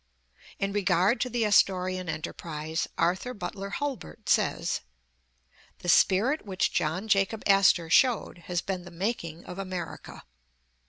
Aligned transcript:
In 0.57 0.73
regard 0.73 1.21
to 1.21 1.29
the 1.29 1.43
Asto 1.43 1.75
rian 1.75 2.09
enterprise, 2.09 2.87
Arthur 2.97 3.35
Butler 3.35 3.69
Hulbert 3.69 4.29
says: 4.29 4.81
"The 5.77 5.89
spirit 5.89 6.43
which 6.43 6.73
John 6.73 7.07
Jacob 7.07 7.43
Astor 7.45 7.87
showed 7.91 8.39
has 8.47 8.61
been 8.61 8.83
the 8.83 8.89
making 8.89 9.45
of 9.45 9.59
America. 9.59 10.23